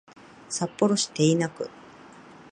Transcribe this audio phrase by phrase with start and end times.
[0.49, 1.69] 札幌市手稲区